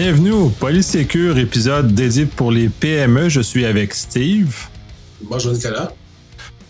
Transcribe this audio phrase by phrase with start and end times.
[0.00, 3.28] Bienvenue au Polysécure, épisode dédié pour les PME.
[3.28, 4.68] Je suis avec Steve.
[5.22, 5.90] Bonjour Nicolas.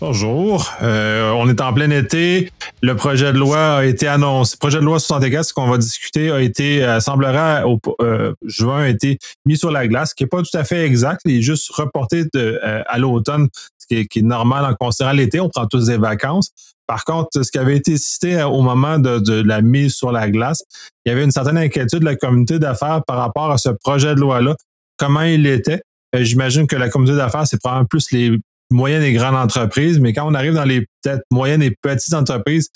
[0.01, 0.67] Bonjour.
[0.81, 2.51] Euh, on est en plein été.
[2.81, 4.55] Le projet de loi a été annoncé.
[4.55, 8.33] Le projet de loi 64, ce qu'on va discuter, a été, euh, semblera au euh,
[8.47, 11.21] juin, a été mis sur la glace, qui n'est pas tout à fait exact.
[11.25, 15.13] Il est juste reporté de, à l'automne, ce qui est, qui est, normal en considérant
[15.13, 15.39] l'été.
[15.39, 16.49] On prend tous des vacances.
[16.89, 20.63] Par contre, ce qui avait été cité au moment de, la mise sur la glace,
[21.05, 24.15] il y avait une certaine inquiétude de la communauté d'affaires par rapport à ce projet
[24.15, 24.55] de loi-là,
[24.97, 25.83] comment il était?
[26.15, 28.39] Euh, J'imagine que la communauté d'affaires, c'est probablement plus les
[28.71, 32.69] moyennes et grandes entreprises, mais quand on arrive dans les peut-être moyennes et petites entreprises,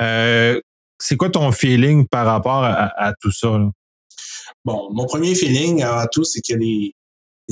[0.00, 0.58] euh,
[0.98, 3.48] c'est quoi ton feeling par rapport à, tout ça?
[4.64, 6.94] Bon, mon premier feeling avant tout, c'est que les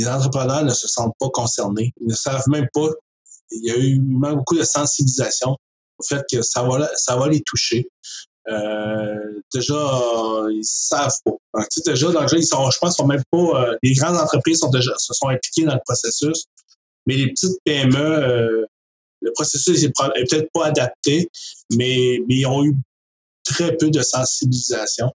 [0.09, 1.93] entrepreneurs ne se sentent pas concernés.
[2.01, 2.89] Ils ne savent même pas.
[3.51, 5.59] Il y a eu beaucoup de sensibilisation
[5.99, 7.89] au fait que ça va, ça va les toucher.
[8.49, 11.33] Euh, déjà, euh, ils savent pas.
[11.55, 13.39] Donc, déjà, donc, ils sont, je pense, sont même pas.
[13.39, 16.45] Euh, les grandes entreprises sont déjà, se sont impliquées dans le processus,
[17.07, 18.67] mais les petites PME, euh,
[19.21, 21.29] le processus est, est peut-être pas adapté,
[21.73, 22.77] mais, mais ils ont eu
[23.45, 25.11] très peu de sensibilisation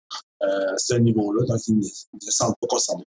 [0.43, 3.05] euh, à ce niveau-là, donc ils ne, ils ne se sentent pas concernés.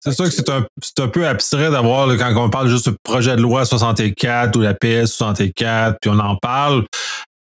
[0.00, 0.64] C'est sûr que c'est un,
[0.98, 4.74] un peu abstrait d'avoir, quand on parle juste du projet de loi 64 ou la
[4.74, 6.84] PS 64, puis on en parle,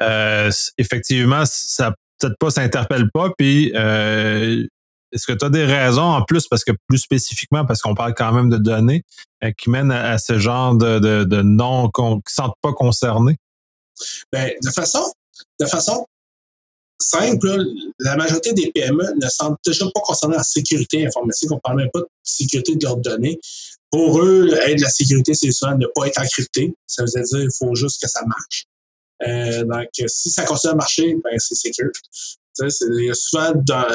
[0.01, 4.65] euh, effectivement, ça peut-être pas s'interpelle pas, puis euh,
[5.11, 8.13] est-ce que tu as des raisons en plus, parce que plus spécifiquement, parce qu'on parle
[8.13, 9.03] quand même de données,
[9.43, 13.37] euh, qui mènent à, ce genre de, de, non, qui ne sentent pas concernés?
[14.31, 15.03] Ben, de façon,
[15.59, 16.05] de façon
[16.99, 17.63] simple,
[17.99, 21.51] la majorité des PME ne semblent déjà pas concernés en sécurité informatique.
[21.51, 23.39] On ne parle même pas de sécurité de leurs données.
[23.91, 26.73] Pour eux, être la sécurité, c'est souvent ne pas être encrypté.
[26.87, 28.65] Ça veut dire qu'il faut juste que ça marche.
[29.25, 31.91] Euh, donc, si ça continue à marcher, ben, c'est sécure.
[32.53, 32.69] C'est
[33.13, 33.85] souvent dans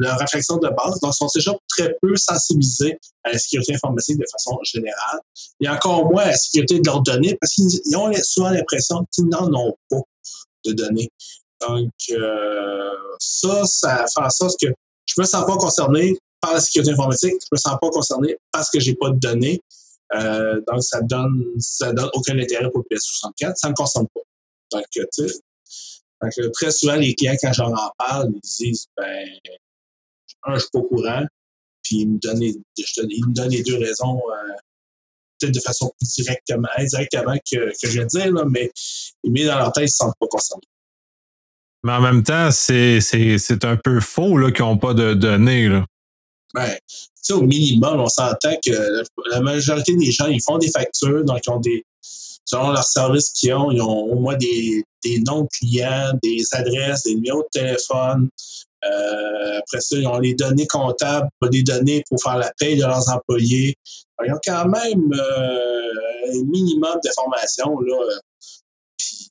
[0.00, 1.00] la réflexion de base.
[1.00, 5.20] Donc, ils sont déjà très peu sensibilisés à la sécurité informatique de façon générale.
[5.60, 9.26] Et encore moins à la sécurité de leurs données parce qu'ils ont souvent l'impression qu'ils
[9.26, 10.00] n'en ont pas
[10.64, 11.10] de données.
[11.60, 14.68] Donc, euh, ça, ça fait en sorte que
[15.06, 18.70] je me sens pas concerné par la sécurité informatique, je me sens pas concerné parce
[18.70, 19.60] que j'ai pas de données.
[20.14, 24.06] Euh, donc, ça donne, ça donne aucun intérêt pour le PS64, ça ne me concerne
[24.14, 24.20] pas.
[24.72, 25.26] Donc, tu sais,
[26.20, 29.26] donc, très souvent, les clients, quand j'en en parle, ils disent, ben,
[30.44, 31.24] un, je suis pas au courant,
[31.82, 34.52] puis ils me donnent les, ils me donnent les deux raisons, euh,
[35.38, 38.70] peut-être de façon plus directement, indirectement que, que je vais dire, là, mais,
[39.24, 40.66] mais dans leur tête, ils ne se sentent pas concernés.
[41.84, 42.98] Mais en même temps, c'est,
[43.62, 45.68] un peu faux qu'ils n'ont pas de données.
[45.68, 45.84] Là.
[46.54, 50.70] Ben, tu sais, au minimum, on s'entend que la majorité des gens, ils font des
[50.70, 51.84] factures, donc ils ont des.
[52.46, 56.42] Selon leurs services qu'ils ont, ils ont au moins des, des noms de clients, des
[56.52, 58.28] adresses, des numéros de téléphone.
[58.84, 62.82] Euh, après ça, ils ont les données comptables, des données pour faire la paie de
[62.82, 63.74] leurs employés.
[64.26, 67.96] ils ont quand même euh, un minimum d'informations là,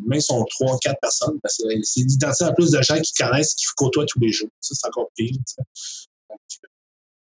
[0.05, 1.49] même si sont trois, quatre personnes, que
[1.83, 4.49] c'est d'identifier en plus de gens qui connaissent, qui côtoient tous les jours.
[4.59, 5.35] Ça, c'est encore pire.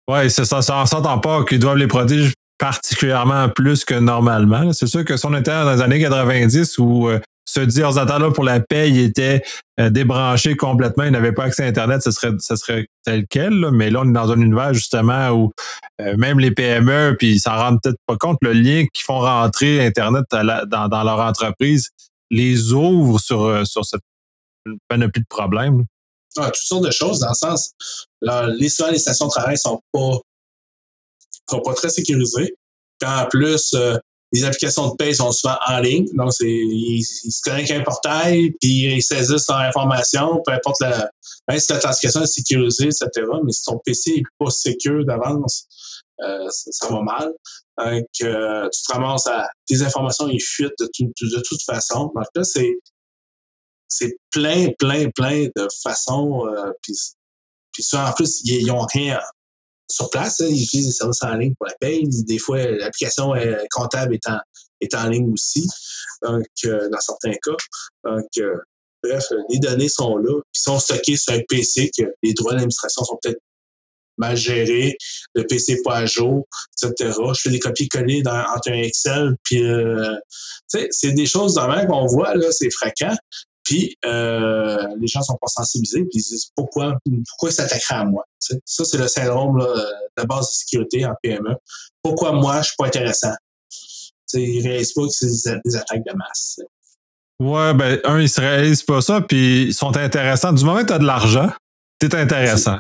[0.08, 4.72] Oui, c'est ça, ça en s'entend pas qu'ils doivent les protéger particulièrement plus que normalement.
[4.74, 8.32] C'est sûr que si on était dans les années 90 où euh, ce dit ordinateur-là
[8.32, 9.44] pour la paie, il était
[9.80, 9.90] euh,
[10.58, 13.72] complètement, il n'avait pas accès à Internet, ce serait, ce serait tel quel.
[13.72, 15.52] Mais là, on est dans un univers justement où
[16.02, 19.20] euh, même les PME, puis ils s'en rendent peut-être pas compte, le lien qu'ils font
[19.20, 21.90] rentrer Internet dans, dans leur entreprise,
[22.32, 24.02] les ouvre sur, euh, sur cette
[24.88, 25.86] panoplie de problèmes?
[26.38, 27.74] Ah, toutes sortes de choses, dans le sens,
[28.22, 30.20] les, souvent, les stations de travail sont pas,
[31.50, 32.56] sont pas très sécurisées.
[33.00, 33.98] Puis en plus, euh,
[34.34, 36.08] les applications de paie sont souvent en ligne.
[36.14, 40.82] Donc, c'est, ils, se connectent à un portail, puis ils saisissent leur information, peu importe
[40.82, 41.10] la,
[41.48, 43.28] même si l'authentification est sécurisée, etc.
[43.44, 45.68] Mais si ton PC n'est pas sécure d'avance,
[46.22, 47.34] euh, ça, va mal.
[47.78, 52.12] Donc, euh, tu te ramasses à tes informations, ils fuitent de, de, toute façon.
[52.16, 52.74] Donc là, c'est
[53.88, 56.48] c'est plein, plein, plein de façons.
[56.48, 56.96] Euh, puis
[57.84, 59.20] ça, en plus, ils n'ont rien
[59.90, 60.42] sur place.
[60.42, 62.08] Hein, ils utilisent des services en ligne pour la paye.
[62.26, 63.34] Des fois, l'application
[63.72, 64.40] comptable est en,
[64.82, 65.68] est en ligne aussi,
[66.22, 67.56] donc euh, dans certains cas.
[68.04, 68.58] Donc, euh,
[69.04, 73.04] bref, les données sont là, puis sont stockées sur un PC que les droits d'administration
[73.04, 73.40] sont peut-être
[74.18, 74.98] mal géré,
[75.34, 76.46] le PC pas à jour,
[76.82, 77.14] etc.
[77.34, 80.16] Je fais des copies-coller dans, entre un Excel, puis euh,
[80.68, 83.16] c'est des choses de qu'on voit, là, c'est fréquent.
[83.64, 86.98] Puis euh, les gens sont pas sensibilisés, puis ils disent pourquoi
[87.30, 88.24] pourquoi s'attaquerait à moi.
[88.40, 89.60] Ça, c'est le syndrome
[90.18, 91.56] de base de sécurité en PME.
[92.04, 93.34] Pourquoi moi, je suis pas intéressant?
[94.28, 96.58] T'sais, ils réalisent pas que c'est des attaques de masse.
[96.58, 96.68] T'sais.
[97.42, 100.54] Ouais, ben, un, ils se réalisent pas ça, puis ils sont intéressants.
[100.54, 101.50] Du moment que tu as de l'argent,
[102.02, 102.78] c'est intéressant.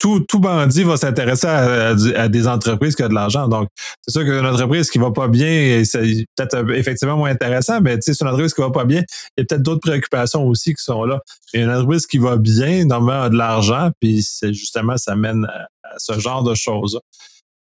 [0.00, 3.48] Tout, bandit va s'intéresser à, des entreprises qui ont de l'argent.
[3.48, 3.68] Donc,
[4.02, 8.20] c'est sûr qu'une entreprise qui va pas bien, c'est peut-être effectivement moins intéressant, mais c'est
[8.20, 9.02] une entreprise qui va pas bien,
[9.36, 11.20] il y a peut-être d'autres préoccupations aussi qui sont là.
[11.54, 15.46] Et une entreprise qui va bien, normalement, a de l'argent, puis c'est justement, ça mène
[15.46, 17.00] à, ce genre de choses.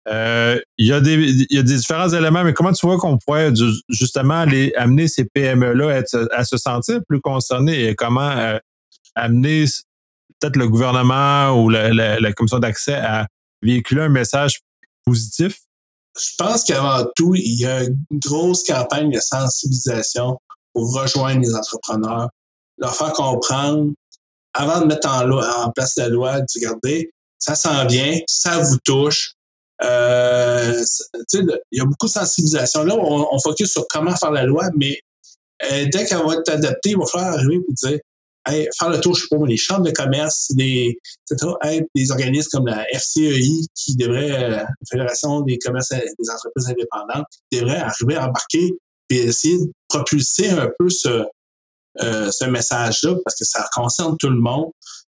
[0.08, 3.52] Euh, il, y a des, différents éléments, mais comment tu vois qu'on pourrait
[3.90, 4.46] justement
[4.76, 8.58] amener ces PME-là à, se sentir plus concernés et comment euh,
[9.14, 9.66] amener
[10.40, 13.26] peut-être le gouvernement ou la, commission d'accès à
[13.62, 14.60] véhiculer un message
[15.04, 15.60] positif?
[16.18, 20.38] Je pense qu'avant tout, il y a une grosse campagne de sensibilisation
[20.72, 22.28] pour rejoindre les entrepreneurs,
[22.78, 23.92] leur faire comprendre,
[24.54, 29.34] avant de mettre en, place la loi, de regarder, ça sent bien, ça vous touche.
[29.82, 30.84] Euh,
[31.32, 32.82] il y a beaucoup de sensibilisation.
[32.82, 35.00] Là, on, on, focus sur comment faire la loi, mais
[35.70, 37.98] euh, dès qu'elle va être adaptée, il va falloir arriver et dire
[38.78, 40.98] faire le tour, je sais pas, les chambres de commerce, des,
[41.94, 47.26] des organismes comme la FCEI, qui devrait, euh, la Fédération des commerces des entreprises indépendantes,
[47.52, 48.72] devrait arriver à embarquer
[49.10, 51.24] et essayer de propulser un peu ce,
[52.02, 54.70] euh, ce message-là, parce que ça concerne tout le monde,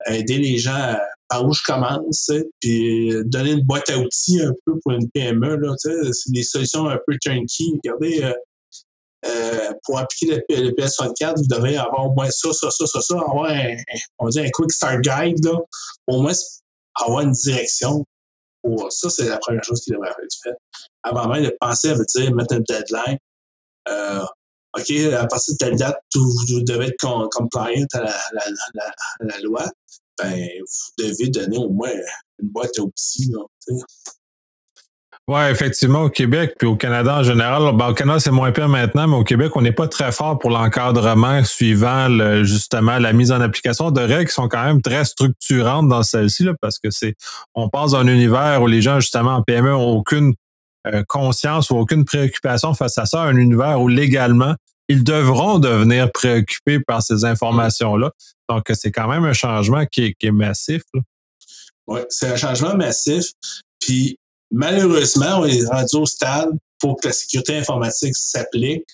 [0.07, 0.95] aider les gens
[1.27, 2.29] par où je commence,
[2.59, 6.89] puis donner une boîte à outils un peu pour une PME, là, c'est des solutions
[6.89, 7.65] un peu turnkey.
[7.83, 8.33] Regardez, euh,
[9.25, 13.15] euh, pour appliquer le, PS64, vous devez avoir au moins ça, ça, ça, ça, ça,
[13.15, 13.75] avoir un,
[14.19, 15.57] un quick start guide, là,
[16.07, 16.33] au moins
[16.95, 18.05] avoir une direction.
[18.63, 20.57] Pour ça, c'est la première chose qui devrait être faite.
[21.03, 23.17] Avant même de penser à dire, mettre un deadline.
[23.89, 24.23] Euh,
[24.77, 27.99] OK, à partir de telle date, vous, devez être compliant à
[29.19, 29.65] la, loi.
[30.19, 31.91] Ben, vous devez donner au moins
[32.39, 33.29] une boîte à outils.
[33.31, 33.43] Là,
[35.31, 37.73] oui, effectivement, au Québec, puis au Canada en général.
[37.77, 40.37] Ben, au Canada, c'est moins pire maintenant, mais au Québec, on n'est pas très fort
[40.37, 42.09] pour l'encadrement suivant
[42.43, 46.47] justement la mise en application de règles qui sont quand même très structurantes dans celle-ci,
[46.59, 47.15] parce que c'est
[47.55, 50.33] on passe dans un univers où les gens, justement, en PME, n'ont aucune
[50.85, 54.55] euh, conscience ou aucune préoccupation face à ça, un univers où légalement,
[54.89, 58.11] ils devront devenir préoccupés par ces informations-là.
[58.49, 60.81] Donc, c'est quand même un changement qui est, massif.
[61.87, 63.27] Oui, c'est un changement massif.
[63.79, 64.17] Puis
[64.51, 68.85] Malheureusement, on est rendu au stade pour que la sécurité informatique s'applique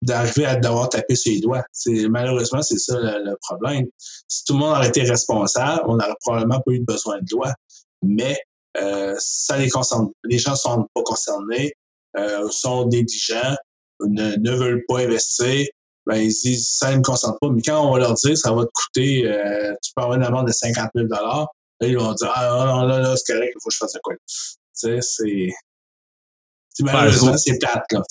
[0.00, 1.64] d'arriver à devoir taper sur les doigts.
[1.72, 3.86] C'est, malheureusement, c'est ça le, problème.
[4.26, 7.52] Si tout le monde aurait été responsable, on n'aurait probablement pas eu besoin de loi.
[8.02, 8.36] Mais
[8.78, 10.08] euh, ça les concerne.
[10.24, 11.72] Les gens sont pas concernés,
[12.16, 13.56] euh, sont négligents,
[14.00, 15.66] ne, ne veulent pas investir.
[16.04, 17.48] Ben, ils disent ça ne me concerne pas.
[17.50, 20.24] Mais quand on va leur dire ça va te coûter, euh, tu peux avoir une
[20.24, 21.46] amende de 50 000 là,
[21.82, 24.14] ils vont dire Ah non, là, là, c'est correct, il faut que je fasse quoi?
[24.72, 25.50] C'est.
[26.80, 28.02] Malheureusement, c'est plate, là.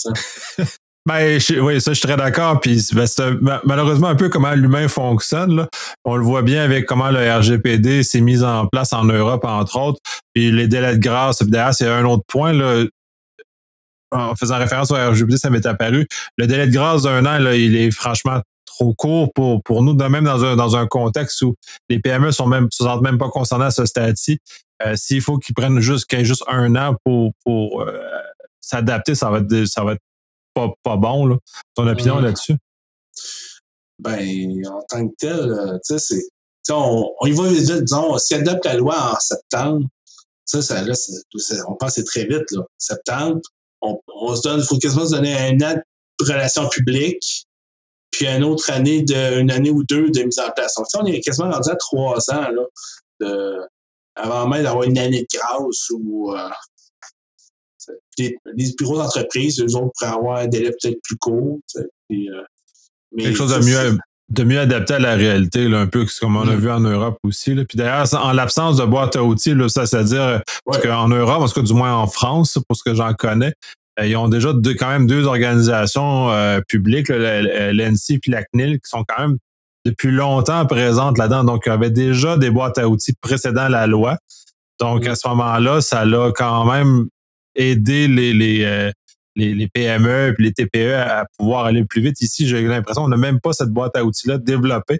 [1.07, 2.59] Ben, oui, ça, je suis très d'accord.
[2.59, 3.31] Puis, ben, c'est
[3.63, 5.55] malheureusement un peu comment l'humain fonctionne.
[5.55, 5.67] Là.
[6.05, 9.79] On le voit bien avec comment le RGPD s'est mis en place en Europe, entre
[9.79, 9.99] autres.
[10.33, 12.53] Puis les délais de grâce, d'ailleurs, c'est un autre point.
[12.53, 12.85] Là.
[14.11, 16.05] En faisant référence au RGPD, ça m'est apparu.
[16.37, 19.95] Le délai de grâce d'un an, là, il est franchement trop court pour, pour nous,
[19.95, 21.55] même dans un, dans un contexte où
[21.89, 24.39] les PME sont même, se sentent même pas concernées à ce stade-ci.
[24.85, 27.99] Euh, s'il faut qu'ils prennent juste, juste un an pour, pour euh,
[28.59, 30.01] s'adapter, ça va être, ça va être
[30.53, 31.25] pas, pas bon.
[31.25, 31.37] Là.
[31.75, 32.55] Ton opinion là-dessus?
[33.99, 34.19] Ben,
[34.67, 36.23] en tant que tel, euh, tu sais, c'est.
[36.73, 39.87] On, on, y va vite, disons, s'il adapte la loi en septembre,
[40.45, 40.93] ça, ça, là,
[41.67, 42.63] on pense c'est très vite, là.
[42.77, 43.41] Septembre,
[43.81, 47.45] on, on se donne, il faut quasiment se donner un an de relations publiques,
[48.11, 50.75] puis une autre année, de, une année ou deux de mise en place.
[50.75, 52.63] Donc, on est quasiment rendu à trois ans, là,
[53.19, 53.59] de,
[54.15, 56.49] avant même d'avoir une année de grâce ou euh,
[58.17, 58.37] les,
[58.77, 61.59] bureaux d'entreprise, eux autres pourraient avoir un délai peut-être plus court.
[62.09, 62.41] Puis, euh,
[63.17, 63.97] Quelque chose de mieux,
[64.29, 66.59] de mieux adapté à la réalité, là, un peu comme on a mm.
[66.59, 67.53] vu en Europe aussi.
[67.53, 67.65] Là.
[67.65, 70.41] Puis d'ailleurs, en l'absence de boîte à outils, là, ça c'est-à-dire
[70.81, 73.53] qu'en Europe, en tout cas du moins en France, pour ce que j'en connais,
[73.99, 76.29] euh, ils ont déjà deux, quand même deux organisations
[76.67, 79.37] publiques, l'ENSI et la CNIL, qui sont quand même
[79.85, 81.43] depuis longtemps présente là-dedans.
[81.43, 84.17] Donc, il y avait déjà des boîtes à outils précédant la loi.
[84.79, 87.07] Donc, à ce moment-là, ça l'a quand même
[87.55, 88.91] aidé les, les, euh,
[89.35, 92.21] les, PME et les TPE à pouvoir aller plus vite.
[92.21, 94.99] Ici, j'ai l'impression qu'on n'a même pas cette boîte à outils-là développée.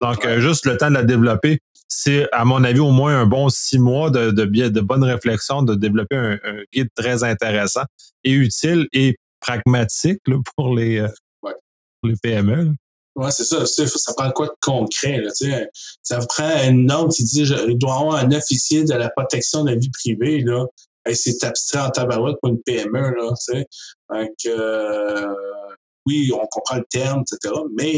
[0.00, 3.26] Donc, euh, juste le temps de la développer, c'est, à mon avis, au moins un
[3.26, 6.38] bon six mois de, de, de bonne réflexion, de développer un,
[6.72, 7.84] guide très intéressant
[8.24, 10.20] et utile et pragmatique
[10.56, 11.08] pour, les, euh,
[11.40, 11.52] pour
[12.04, 12.74] les PME.
[13.14, 13.66] Oui, c'est ça.
[13.66, 15.20] Ça prend quoi de concret?
[15.20, 15.30] Là,
[16.02, 19.70] ça prend une norme qui dit il doit avoir un officier de la protection de
[19.70, 20.40] la vie privée.
[20.40, 20.64] Là.
[21.12, 23.14] c'est abstrait en tabarouette pour une PME.
[23.14, 23.34] Là,
[24.10, 25.34] Donc, euh,
[26.06, 27.54] oui, on comprend le terme, etc.
[27.76, 27.92] Mais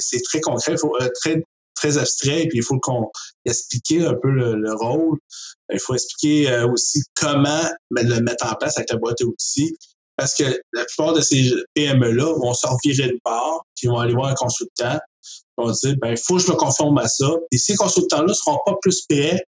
[0.00, 1.42] c'est très concret, faut, euh, très,
[1.74, 3.10] très abstrait, puis il faut qu'on
[3.44, 5.18] explique un peu le, rôle.
[5.72, 9.76] Il faut expliquer euh, aussi comment le mettre en place avec la boîte à outils.
[10.20, 14.12] Parce que la plupart de ces PME-là vont se revirer de part, puis vont aller
[14.12, 14.98] voir un consultant,
[15.56, 17.30] ils vont dire, ben, il faut que je me conforme à ça.
[17.50, 19.42] Et ces consultants-là ne seront pas plus prêts,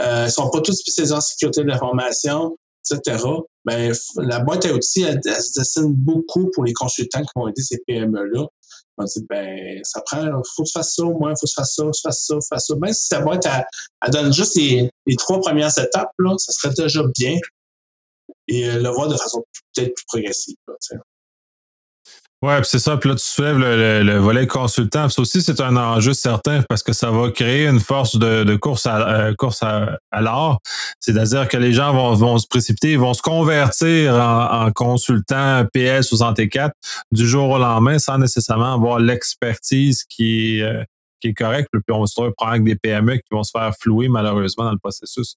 [0.00, 2.56] euh, ils ne sont pas tous spécialisés en sécurité de l'information,
[2.90, 3.24] etc.
[3.64, 7.62] Ben, la boîte à outils, elle, se dessine beaucoup pour les consultants qui vont aider
[7.62, 8.44] ces PME-là.
[8.98, 10.24] On dit, ben, ça prend,
[10.56, 12.34] faut que tu fasses ça, au moins, faut que tu fasses ça, tu fasses ça,
[12.50, 12.74] fasses ça.
[12.74, 13.46] Même si ta boîte,
[14.10, 17.38] donne juste les, les, trois premières étapes, là, ça serait déjà bien.
[18.52, 19.42] Et euh, le voir de façon
[19.74, 20.74] peut-être plus progressive, là,
[22.42, 22.96] Ouais, c'est ça.
[22.96, 25.08] Puis là, tu soulèves le, volet consultant.
[25.08, 28.84] Ça aussi, c'est un enjeu certain parce que ça va créer une force de, course
[28.84, 30.58] à euh, course à, l'art.
[30.98, 35.64] C'est-à-dire que les gens vont, vont se précipiter, ils vont se convertir en, en consultant
[35.72, 36.74] PS 64
[37.12, 40.82] du jour au lendemain sans nécessairement avoir l'expertise qui, euh,
[41.22, 41.68] est correcte.
[41.70, 44.78] Puis on se retrouve avec des PME qui vont se faire flouer malheureusement dans le
[44.78, 45.36] processus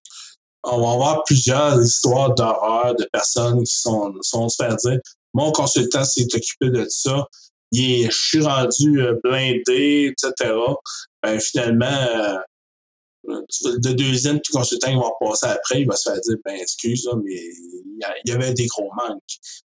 [0.66, 5.00] on va avoir plusieurs histoires d'horreur de personnes qui sont, sont se faire dire
[5.36, 7.28] mon consultant s'est occupé de ça.
[7.72, 10.54] Il est, je suis rendu euh, blindé, etc.
[11.22, 12.38] Ben, finalement, euh,
[13.28, 17.34] le deuxième consultant qui va passer après, il va se faire dire, ben, excuse, mais
[17.34, 19.22] il y avait des gros manques.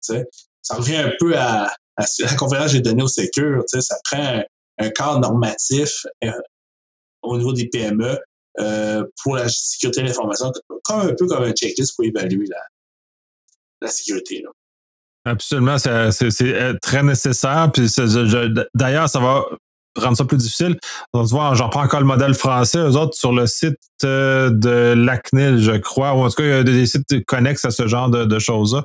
[0.01, 3.63] Ça revient un peu à, la conférence que j'ai donnée au Sécure.
[3.67, 4.43] Ça prend
[4.79, 6.33] un, cadre normatif euh,
[7.21, 8.19] au niveau des PME
[9.23, 10.53] pour la sécurité de l'information,
[10.85, 12.61] comme un peu comme un checklist pour évaluer la,
[13.83, 14.43] la sécurité.
[14.43, 14.51] Là.
[15.25, 17.71] Absolument, c'est euh, très nécessaire.
[17.73, 17.89] Puis
[18.75, 19.45] d'ailleurs, ça va
[19.97, 20.79] rendre ça plus difficile.
[21.13, 22.79] On se voit, j'en prends encore le modèle français.
[22.79, 26.49] Eux autres, sur le site euh, de l'ACNIL, je crois, ou en tout cas, il
[26.49, 28.85] y a des sites connexes à ce genre de, choses-là.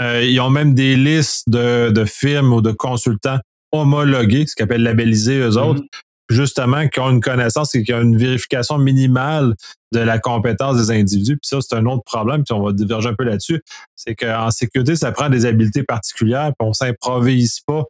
[0.00, 3.38] Euh, ils ont même des listes de, de firmes ou de consultants
[3.72, 7.92] homologués, ce qu'ils appellent labellisés, eux autres, mm-hmm justement, qui ont une connaissance et qui
[7.92, 9.54] ont une vérification minimale
[9.92, 11.36] de la compétence des individus.
[11.36, 13.62] Puis ça, c'est un autre problème, puis on va diverger un peu là-dessus.
[13.96, 17.84] C'est qu'en sécurité, ça prend des habiletés particulières, puis on s'improvise pas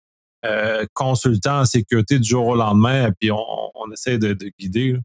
[0.47, 3.39] euh, consultant en sécurité du jour au lendemain, puis on,
[3.93, 4.97] essaie de, guider.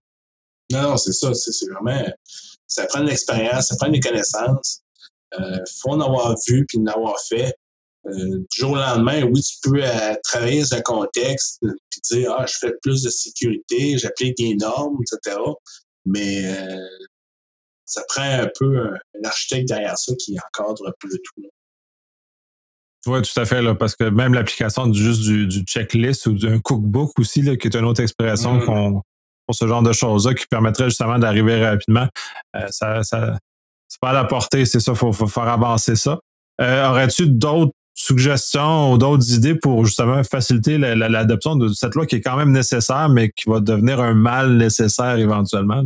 [0.71, 1.33] Non, non, c'est ça.
[1.33, 2.05] C'est vraiment.
[2.67, 4.81] Ça prend de l'expérience, ça prend des connaissances.
[5.37, 7.53] Il euh, faut en avoir vu puis en avoir fait.
[8.07, 11.59] Euh, du jour au lendemain, oui, tu peux euh, travailler dans un contexte
[11.89, 15.37] puis dire Ah, je fais plus de sécurité, j'applique des normes, etc.
[16.05, 16.77] Mais euh,
[17.85, 21.49] ça prend un peu un, architecte derrière ça qui encadre un peu le tout.
[23.07, 27.11] Oui, tout à fait, là, parce que même l'application juste du, checklist ou d'un cookbook
[27.19, 28.65] aussi, là, qui est une autre expression mmh.
[28.65, 29.01] qu'on
[29.45, 32.07] pour ce genre de choses-là qui permettrait justement d'arriver rapidement.
[32.71, 33.37] ça, ça
[33.87, 36.19] c'est pas à la portée, c'est ça, il faut, faire avancer ça.
[36.59, 42.21] Aurais-tu d'autres suggestions ou d'autres idées pour justement faciliter l'adoption de cette loi qui est
[42.21, 45.83] quand même nécessaire, mais qui va devenir un mal nécessaire éventuellement?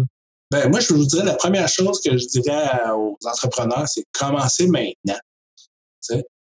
[0.52, 4.68] Ben, moi, je vous dirais la première chose que je dirais aux entrepreneurs, c'est commencer
[4.68, 5.20] maintenant.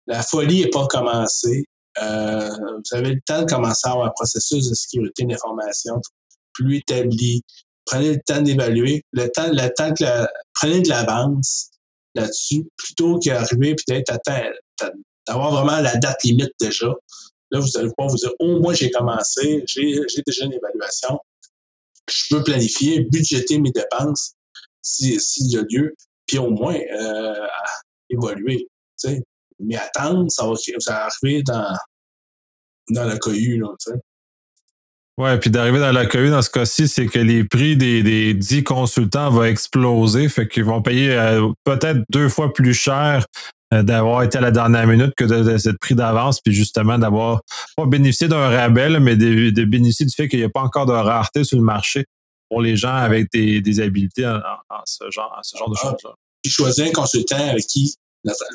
[0.08, 1.64] la folie n'est pas commencée.
[2.02, 5.94] Euh, vous avez le temps de commencer à avoir un processus de sécurité d'information
[6.52, 7.42] plus établi.
[7.87, 9.02] Prenez le temps d'évaluer.
[9.12, 11.70] Le temps, le temps que prenez de l'avance
[12.16, 14.18] là-dessus plutôt qu'arriver peut-être à
[15.26, 16.93] d'avoir vraiment la date limite déjà.
[17.50, 21.19] Là, vous allez pouvoir vous dire, oh, moi, j'ai commencé, j'ai déjà une évaluation.
[22.09, 24.35] Je peux planifier, budgéter mes dépenses
[24.83, 25.95] s'il y a lieu,
[26.26, 27.47] puis au moins euh,
[28.11, 28.69] évoluer.
[29.61, 31.76] Mais attendre, ça va, ça arriver dans,
[32.90, 33.59] dans la cohue.
[33.59, 38.35] Là, puis d'arriver dans la cohue dans ce cas-ci, c'est que les prix des, des
[38.35, 43.25] 10 consultants vont exploser, fait qu'ils vont payer euh, peut-être deux fois plus cher
[43.83, 47.40] d'avoir été à la dernière minute que de, cette prix d'avance, puis justement d'avoir
[47.76, 50.93] pas bénéficié d'un rabais, mais de, bénéficier du fait qu'il n'y a pas encore de
[50.93, 52.04] rareté sur le marché
[52.49, 54.40] pour les gens avec des, des habiletés en,
[54.85, 56.14] ce genre, ce genre de ah, choses-là.
[56.43, 57.95] Puis choisir un consultant avec qui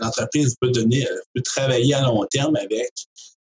[0.01, 2.91] l'entreprise peut donner, euh, peut travailler à long terme avec.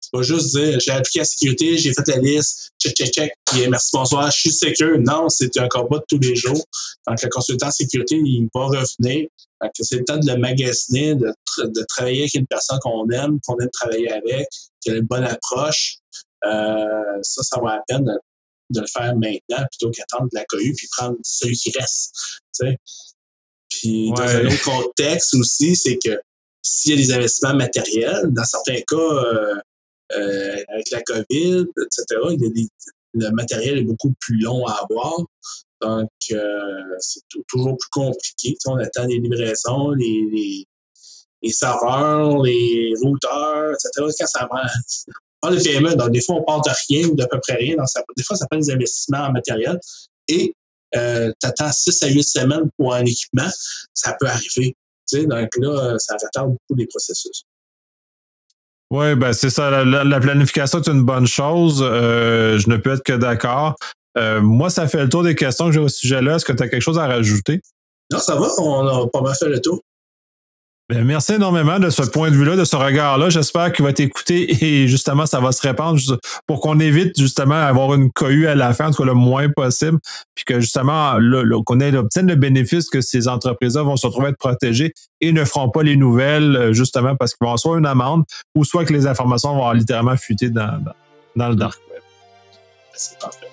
[0.01, 3.33] C'est pas juste dire j'ai appliqué la sécurité, j'ai fait la liste, check, check, check,
[3.47, 4.99] puis merci, bonsoir, je suis sécure.
[5.01, 6.63] Non, c'est un combat de tous les jours.
[7.07, 9.29] Donc, le consultant sécurité, il va revenir
[9.81, 13.59] c'est le temps de le magasiner, de, de, travailler avec une personne qu'on aime, qu'on
[13.59, 14.49] aime travailler avec,
[14.81, 15.99] qui a une bonne approche.
[16.45, 18.05] Euh, ça, ça vaut la peine
[18.71, 22.13] de, le faire maintenant plutôt qu'attendre la cohue puis prendre celui qui reste.
[23.69, 26.21] Puis dans un autre contexte aussi, c'est que
[26.63, 29.55] s'il y a des investissements matériels, dans certains cas, euh,
[30.17, 32.69] euh, avec la COVID, etc.,
[33.17, 35.19] le matériel est beaucoup plus long à avoir.
[35.83, 38.57] Donc, euh, c'est toujours plus compliqué.
[38.67, 40.67] on attend les livraisons, les, les,
[41.51, 44.07] serveurs, les routeurs, etc.
[44.19, 47.39] Quand ça va, le PME, donc des fois, on part de rien ou d'à peu
[47.41, 47.77] près rien.
[47.77, 49.79] Donc ça, des fois, ça prend des investissements en matériel.
[50.29, 50.55] Et
[50.97, 53.49] euh, tu attends 6 à 8 semaines pour un équipement,
[53.93, 54.77] ça peut arriver.
[55.09, 57.45] Tu sais, donc là, ça retarde beaucoup les processus.
[58.91, 59.85] Oui, ben c'est ça.
[59.85, 61.81] La, planification est une bonne chose.
[61.83, 63.75] Euh, je ne peux être que d'accord.
[64.17, 66.37] Euh, moi, ça fait le tour des questions que j'ai au sujet-là.
[66.37, 67.61] Est-ce que tu as quelque chose à rajouter?
[68.13, 68.49] Non, ça va.
[68.59, 69.81] On a pas mal fait le tour.
[70.91, 73.31] Ben, merci énormément de ce point de vue-là, de ce regard-là.
[73.31, 75.99] J'espère qu'il va t'écouter et justement, ça va se répandre
[76.47, 79.49] pour qu'on évite justement d'avoir une cohue à la fin, en tout cas le moins
[79.49, 79.99] possible,
[80.35, 81.17] puis que justement,
[81.65, 85.71] qu'on obtienne le bénéfice que ces entreprises-là vont se retrouver être protégées et ne feront
[85.71, 88.25] pas les nouvelles euh, justement parce qu'ils vont soit une amende
[88.55, 90.85] ou soit que les informations vont littéralement fuiter dans,
[91.35, 92.03] dans, le dark web.
[92.93, 93.49] C'est parfait.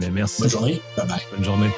[0.00, 0.40] Ben, merci.
[0.40, 0.80] Bonne journée.
[0.96, 1.20] Bye bye.
[1.34, 1.70] Bonne journée.